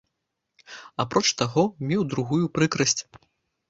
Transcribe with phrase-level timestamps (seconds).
[1.05, 3.01] Апроч таго, меў другую прыкрасць.